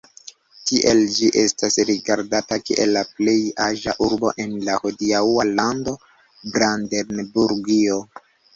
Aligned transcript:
Tiel 0.69 1.01
ĝi 1.17 1.27
estas 1.41 1.77
rigardata 1.89 2.57
kiel 2.69 2.95
la 2.95 3.03
plej 3.21 3.37
aĝa 3.67 3.95
urbo 4.07 4.33
en 4.47 4.57
la 4.71 4.81
hodiaŭa 4.87 5.47
lando 5.53 5.97
Brandenburgio. 6.57 8.03